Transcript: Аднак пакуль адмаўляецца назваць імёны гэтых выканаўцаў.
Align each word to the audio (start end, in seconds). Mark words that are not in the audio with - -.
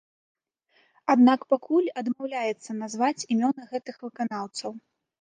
Аднак 1.15 1.39
пакуль 1.55 1.93
адмаўляецца 2.03 2.69
назваць 2.81 3.13
імёны 3.31 3.71
гэтых 3.71 3.95
выканаўцаў. 4.11 4.71